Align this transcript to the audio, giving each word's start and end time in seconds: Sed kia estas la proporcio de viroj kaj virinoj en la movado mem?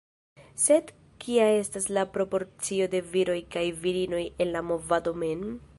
Sed 0.61 0.87
kia 1.25 1.43
estas 1.57 1.85
la 1.97 2.05
proporcio 2.15 2.89
de 2.97 3.05
viroj 3.13 3.39
kaj 3.57 3.67
virinoj 3.85 4.25
en 4.27 4.55
la 4.57 4.65
movado 4.73 5.15
mem? 5.25 5.45